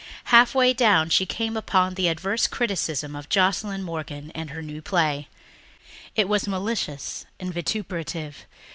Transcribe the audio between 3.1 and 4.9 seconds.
of Joscelyn Morgan and her new